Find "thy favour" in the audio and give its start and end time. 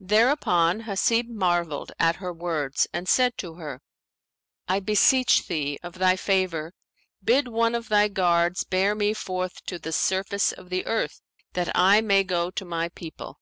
5.98-6.72